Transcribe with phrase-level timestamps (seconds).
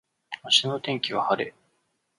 [0.43, 1.53] 明日の天気は晴れ